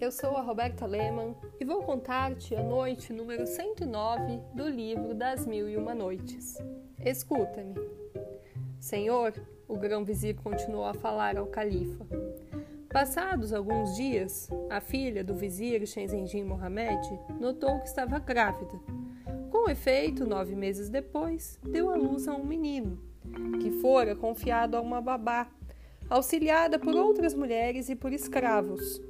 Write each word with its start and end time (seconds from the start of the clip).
eu 0.00 0.10
sou 0.10 0.34
a 0.34 0.40
Roberta 0.40 0.86
Lehmann 0.86 1.36
e 1.60 1.64
vou 1.64 1.82
contar-te 1.82 2.54
a 2.56 2.62
noite 2.62 3.12
número 3.12 3.46
109 3.46 4.40
do 4.54 4.66
livro 4.66 5.14
das 5.14 5.46
Mil 5.46 5.68
e 5.68 5.76
Uma 5.76 5.94
Noites. 5.94 6.56
Escuta-me. 7.04 7.74
Senhor, 8.78 9.34
o 9.68 9.76
grão-vizir 9.76 10.36
continuou 10.36 10.86
a 10.86 10.94
falar 10.94 11.36
ao 11.36 11.48
califa. 11.48 12.06
Passados 12.88 13.52
alguns 13.52 13.94
dias, 13.94 14.48
a 14.70 14.80
filha 14.80 15.22
do 15.22 15.34
vizir 15.34 15.86
Shenzendin 15.86 16.44
Mohamed 16.44 17.06
notou 17.38 17.78
que 17.80 17.88
estava 17.88 18.18
grávida. 18.18 18.80
Com 19.50 19.68
efeito, 19.68 20.26
nove 20.26 20.56
meses 20.56 20.88
depois, 20.88 21.58
deu 21.62 21.90
à 21.90 21.94
luz 21.94 22.26
a 22.26 22.34
um 22.34 22.44
menino, 22.44 22.98
que 23.60 23.70
fora 23.82 24.16
confiado 24.16 24.78
a 24.78 24.80
uma 24.80 25.02
babá, 25.02 25.46
auxiliada 26.08 26.78
por 26.78 26.96
outras 26.96 27.34
mulheres 27.34 27.90
e 27.90 27.94
por 27.94 28.14
escravos, 28.14 29.00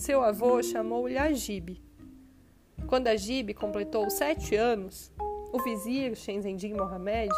seu 0.00 0.24
avô 0.24 0.62
chamou-lhe 0.62 1.18
Agib. 1.18 1.78
Quando 2.86 3.08
Agib 3.08 3.52
completou 3.52 4.08
sete 4.08 4.56
anos, 4.56 5.12
o 5.52 5.62
vizir 5.62 6.16
Shenzendin 6.16 6.72
Mohamed, 6.72 7.30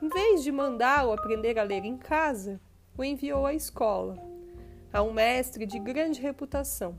em 0.00 0.08
vez 0.08 0.42
de 0.42 0.50
mandá-lo 0.50 1.12
aprender 1.12 1.58
a 1.58 1.62
ler 1.62 1.84
em 1.84 1.98
casa, 1.98 2.58
o 2.96 3.04
enviou 3.04 3.44
à 3.44 3.52
escola, 3.52 4.16
a 4.90 5.02
um 5.02 5.12
mestre 5.12 5.66
de 5.66 5.78
grande 5.78 6.22
reputação. 6.22 6.98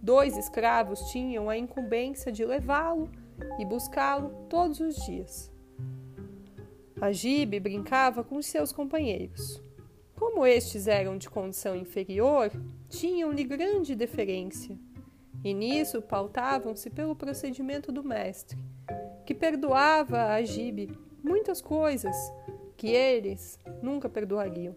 Dois 0.00 0.38
escravos 0.38 0.98
tinham 1.10 1.50
a 1.50 1.58
incumbência 1.58 2.32
de 2.32 2.46
levá-lo 2.46 3.10
e 3.58 3.64
buscá-lo 3.66 4.46
todos 4.48 4.80
os 4.80 4.96
dias. 5.04 5.52
Agib 6.98 7.60
brincava 7.60 8.24
com 8.24 8.40
seus 8.40 8.72
companheiros. 8.72 9.62
Como 10.24 10.46
estes 10.46 10.86
eram 10.86 11.18
de 11.18 11.28
condição 11.28 11.74
inferior, 11.74 12.48
tinham-lhe 12.88 13.42
grande 13.42 13.96
deferência, 13.96 14.78
e 15.42 15.52
nisso 15.52 16.00
pautavam-se 16.00 16.88
pelo 16.90 17.16
procedimento 17.16 17.90
do 17.90 18.04
mestre, 18.04 18.56
que 19.26 19.34
perdoava 19.34 20.18
a 20.18 20.34
Agib 20.34 20.96
muitas 21.24 21.60
coisas 21.60 22.14
que 22.76 22.86
eles 22.86 23.58
nunca 23.82 24.08
perdoariam. 24.08 24.76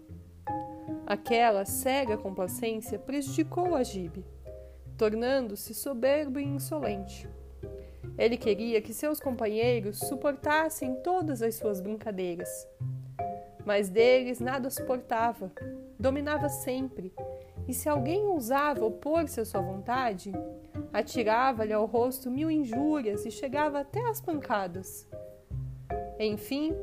Aquela 1.05 1.63
cega 1.63 2.17
complacência 2.17 2.97
prejudicou 2.97 3.75
Agib, 3.75 4.25
tornando-se 4.97 5.75
soberbo 5.75 6.39
e 6.39 6.43
insolente. 6.43 7.29
Ele 8.17 8.35
queria 8.35 8.81
que 8.81 8.95
seus 8.95 9.19
companheiros 9.19 9.99
suportassem 9.99 10.95
todas 11.03 11.43
as 11.43 11.53
suas 11.53 11.79
brincadeiras, 11.79 12.67
mas 13.65 13.89
deles 13.89 14.39
nada 14.39 14.69
suportava, 14.69 15.51
dominava 15.99 16.47
sempre, 16.49 17.11
e 17.67 17.73
se 17.73 17.89
alguém 17.89 18.25
ousava 18.25 18.85
opor-se 18.85 19.41
à 19.41 19.45
sua 19.45 19.61
vontade, 19.61 20.31
atirava-lhe 20.93 21.73
ao 21.73 21.85
rosto 21.85 22.29
mil 22.29 22.49
injúrias 22.51 23.25
e 23.25 23.31
chegava 23.31 23.79
até 23.79 24.07
às 24.07 24.21
pancadas. 24.21 25.07
Enfim, 26.19 26.73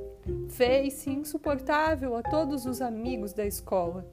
fez-se 0.48 1.10
insuportável 1.10 2.16
a 2.16 2.22
todos 2.22 2.66
os 2.66 2.82
amigos 2.82 3.32
da 3.32 3.46
escola, 3.46 4.04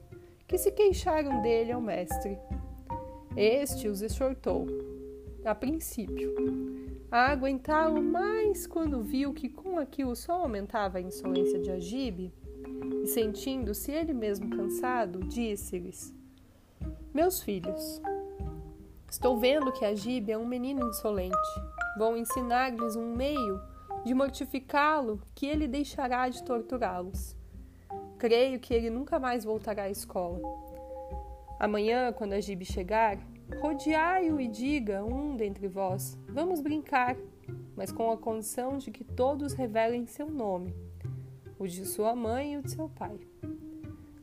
que 0.46 0.56
se 0.56 0.70
queixaram 0.70 1.42
dele 1.42 1.72
ao 1.72 1.80
mestre. 1.80 2.38
Este 3.36 3.88
os 3.88 4.00
exortou, 4.00 4.66
a 5.44 5.54
princípio, 5.54 6.34
a 7.10 7.30
aguentá-lo 7.32 8.02
mais 8.02 8.66
quando 8.66 9.02
viu 9.02 9.32
que 9.32 9.48
com 9.48 9.78
aquilo 9.78 10.14
só 10.14 10.42
aumentava 10.42 10.98
a 10.98 11.00
insolência 11.00 11.58
de 11.58 11.70
Agibe, 11.70 12.32
e 13.02 13.06
sentindo-se 13.06 13.90
ele 13.90 14.12
mesmo 14.12 14.50
cansado, 14.50 15.20
disse-lhes: 15.20 16.14
Meus 17.14 17.42
filhos, 17.42 18.00
estou 19.10 19.38
vendo 19.38 19.72
que 19.72 19.84
Agib 19.84 20.30
é 20.30 20.38
um 20.38 20.46
menino 20.46 20.86
insolente. 20.88 21.36
Vou 21.98 22.16
ensinar-lhes 22.16 22.96
um 22.96 23.14
meio 23.14 23.60
de 24.04 24.14
mortificá-lo 24.14 25.20
que 25.34 25.46
ele 25.46 25.66
deixará 25.66 26.28
de 26.28 26.42
torturá-los. 26.42 27.36
Creio 28.18 28.60
que 28.60 28.74
ele 28.74 28.90
nunca 28.90 29.18
mais 29.18 29.44
voltará 29.44 29.84
à 29.84 29.90
escola. 29.90 30.40
Amanhã, 31.58 32.12
quando 32.12 32.34
Agib 32.34 32.64
chegar, 32.64 33.18
rodeai-o 33.60 34.40
e 34.40 34.46
diga 34.46 35.04
um 35.04 35.36
dentre 35.36 35.68
vós: 35.68 36.18
Vamos 36.28 36.60
brincar, 36.60 37.16
mas 37.74 37.90
com 37.90 38.10
a 38.10 38.16
condição 38.16 38.78
de 38.78 38.90
que 38.90 39.04
todos 39.04 39.54
revelem 39.54 40.06
seu 40.06 40.30
nome 40.30 40.74
o 41.60 41.68
de 41.68 41.84
sua 41.84 42.16
mãe 42.16 42.54
e 42.54 42.56
o 42.56 42.62
de 42.62 42.70
seu 42.70 42.88
pai. 42.88 43.20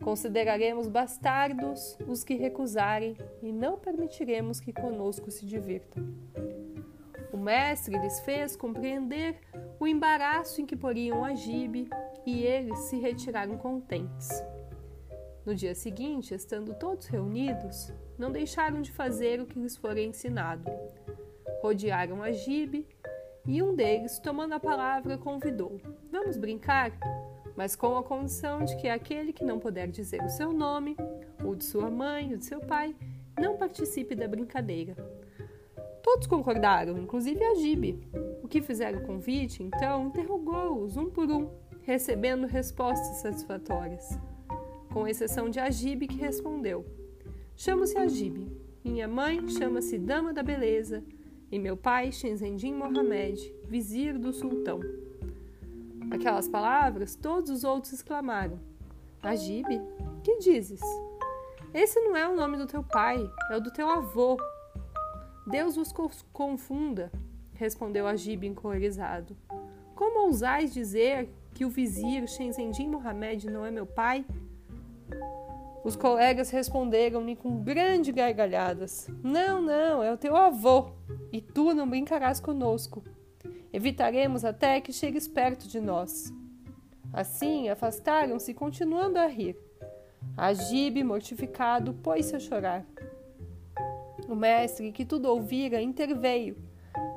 Consideraremos 0.01 0.87
bastardos 0.87 1.95
os 2.07 2.23
que 2.23 2.33
recusarem 2.33 3.15
e 3.43 3.51
não 3.51 3.77
permitiremos 3.77 4.59
que 4.59 4.73
conosco 4.73 5.29
se 5.29 5.45
divirtam. 5.45 6.03
O 7.31 7.37
mestre 7.37 7.95
lhes 7.99 8.19
fez 8.21 8.55
compreender 8.55 9.39
o 9.79 9.85
embaraço 9.85 10.59
em 10.59 10.65
que 10.65 10.75
poriam 10.75 11.23
Agib 11.23 11.87
e 12.25 12.43
eles 12.43 12.79
se 12.79 12.97
retiraram 12.97 13.55
contentes. 13.55 14.29
No 15.45 15.53
dia 15.53 15.75
seguinte, 15.75 16.33
estando 16.33 16.73
todos 16.73 17.05
reunidos, 17.05 17.93
não 18.17 18.31
deixaram 18.31 18.81
de 18.81 18.91
fazer 18.91 19.39
o 19.39 19.45
que 19.45 19.59
lhes 19.59 19.77
fora 19.77 20.01
ensinado. 20.01 20.71
Rodearam 21.61 22.23
Agib 22.23 22.87
e 23.47 23.63
um 23.63 23.73
deles, 23.73 24.19
tomando 24.19 24.53
a 24.53 24.59
palavra, 24.59 25.17
convidou: 25.17 25.79
Vamos 26.11 26.37
brincar? 26.37 26.91
mas 27.57 27.75
com 27.75 27.97
a 27.97 28.03
condição 28.03 28.63
de 28.63 28.77
que 28.77 28.87
aquele 28.87 29.33
que 29.33 29.43
não 29.43 29.57
puder 29.57 29.87
dizer 29.87 30.21
o 30.21 30.29
seu 30.29 30.53
nome, 30.53 30.95
ou 31.43 31.55
de 31.55 31.65
sua 31.65 31.89
mãe, 31.89 32.31
ou 32.31 32.37
de 32.37 32.45
seu 32.45 32.59
pai, 32.59 32.95
não 33.35 33.57
participe 33.57 34.13
da 34.13 34.27
brincadeira. 34.27 34.95
Todos 36.03 36.27
concordaram, 36.27 36.99
inclusive 36.99 37.43
a. 37.43 37.99
O 38.43 38.47
que 38.47 38.61
fizeram 38.61 38.99
o 38.99 39.05
convite, 39.07 39.63
então, 39.63 40.05
interrogou-os 40.05 40.95
um 40.95 41.09
por 41.09 41.29
um, 41.31 41.49
recebendo 41.81 42.45
respostas 42.45 43.17
satisfatórias, 43.17 44.07
com 44.93 45.07
exceção 45.07 45.49
de 45.49 45.59
Agibe, 45.59 46.07
que 46.07 46.17
respondeu: 46.17 46.85
Chamo-se 47.55 47.97
Agibe, 47.97 48.47
minha 48.85 49.07
mãe 49.07 49.47
chama-se 49.49 49.97
Dama 49.97 50.31
da 50.31 50.43
Beleza, 50.43 51.03
e 51.51 51.57
meu 51.57 51.77
pai, 51.77 52.11
Shenzendin 52.11 52.73
Mohamed, 52.73 53.53
vizir 53.65 54.17
do 54.17 54.33
sultão. 54.33 54.79
Aquelas 56.11 56.47
palavras, 56.47 57.15
todos 57.15 57.49
os 57.49 57.63
outros 57.63 57.93
exclamaram: 57.93 58.59
Agibe, 59.21 59.81
que 60.23 60.37
dizes? 60.37 60.81
Esse 61.73 61.99
não 61.99 62.15
é 62.15 62.27
o 62.27 62.35
nome 62.35 62.57
do 62.57 62.65
teu 62.65 62.83
pai, 62.83 63.29
é 63.49 63.57
o 63.57 63.61
do 63.61 63.71
teu 63.71 63.89
avô. 63.89 64.37
Deus 65.45 65.75
vos 65.75 65.93
confunda, 66.33 67.11
respondeu 67.53 68.07
Agibe 68.07 68.47
encolerizado. 68.47 69.35
Como 69.95 70.25
ousais 70.25 70.73
dizer 70.73 71.29
que 71.53 71.65
o 71.65 71.69
vizir 71.69 72.27
Shenzendin 72.27 72.89
Mohamed 72.89 73.49
não 73.49 73.65
é 73.65 73.71
meu 73.71 73.85
pai? 73.85 74.25
Os 75.87 75.95
colegas 75.95 76.49
responderam-lhe 76.49 77.33
com 77.33 77.63
grandes 77.63 78.13
gargalhadas: 78.13 79.09
Não, 79.23 79.61
não, 79.61 80.03
é 80.03 80.11
o 80.11 80.17
teu 80.17 80.35
avô, 80.35 80.89
e 81.31 81.39
tu 81.39 81.73
não 81.73 81.89
brincarás 81.89 82.41
conosco. 82.41 83.01
Evitaremos 83.71 84.43
até 84.43 84.81
que 84.81 84.91
chegues 84.91 85.29
perto 85.29 85.65
de 85.65 85.79
nós. 85.79 86.33
Assim, 87.13 87.69
afastaram-se, 87.69 88.53
continuando 88.53 89.17
a 89.17 89.27
rir. 89.27 89.57
Agib, 90.35 91.01
mortificado, 91.05 91.93
pôs-se 91.93 92.35
a 92.35 92.39
chorar. 92.39 92.85
O 94.27 94.35
mestre, 94.35 94.91
que 94.91 95.05
tudo 95.05 95.29
ouvira, 95.29 95.81
interveio 95.81 96.57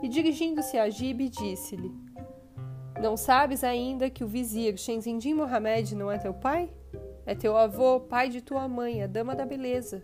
e, 0.01 0.07
dirigindo-se 0.07 0.79
a 0.79 0.85
Agib, 0.85 1.29
disse-lhe: 1.29 1.93
Não 3.03 3.17
sabes 3.17 3.65
ainda 3.65 4.09
que 4.09 4.23
o 4.23 4.29
vizir 4.29 4.79
Shenzindin 4.79 5.35
Mohamed 5.35 5.97
não 5.97 6.09
é 6.09 6.19
teu 6.19 6.33
pai? 6.33 6.71
É 7.27 7.35
teu 7.35 7.57
avô, 7.57 8.01
pai 8.01 8.28
de 8.28 8.41
tua 8.41 8.67
mãe, 8.67 9.03
a 9.03 9.07
dama 9.07 9.34
da 9.34 9.45
beleza. 9.45 10.03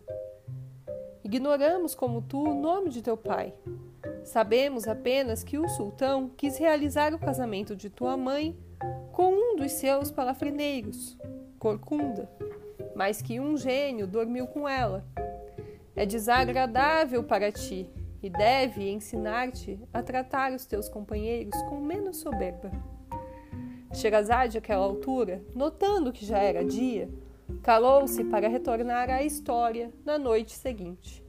Ignoramos, 1.24 1.94
como 1.94 2.22
tu, 2.22 2.42
o 2.42 2.54
nome 2.54 2.90
de 2.90 3.02
teu 3.02 3.16
pai. 3.16 3.54
Sabemos 4.24 4.86
apenas 4.86 5.42
que 5.42 5.58
o 5.58 5.68
sultão 5.68 6.28
quis 6.36 6.58
realizar 6.58 7.14
o 7.14 7.18
casamento 7.18 7.74
de 7.74 7.90
tua 7.90 8.16
mãe 8.16 8.56
com 9.12 9.32
um 9.32 9.56
dos 9.56 9.72
seus 9.72 10.10
palafreneiros, 10.10 11.16
Corcunda, 11.58 12.30
mas 12.94 13.22
que 13.22 13.40
um 13.40 13.56
gênio 13.56 14.06
dormiu 14.06 14.46
com 14.46 14.68
ela. 14.68 15.04
É 15.94 16.04
desagradável 16.04 17.24
para 17.24 17.50
ti 17.50 17.90
e 18.22 18.28
deve 18.28 18.90
ensinar-te 18.90 19.80
a 19.92 20.02
tratar 20.02 20.52
os 20.52 20.66
teus 20.66 20.88
companheiros 20.88 21.60
com 21.62 21.80
menos 21.80 22.18
soberba. 22.18 22.70
Sherazade, 23.96 24.58
àquela 24.58 24.84
altura, 24.84 25.42
notando 25.54 26.12
que 26.12 26.26
já 26.26 26.38
era 26.38 26.62
dia, 26.62 27.08
calou-se 27.62 28.22
para 28.24 28.46
retornar 28.46 29.08
à 29.08 29.22
história 29.22 29.90
na 30.04 30.18
noite 30.18 30.52
seguinte. 30.52 31.24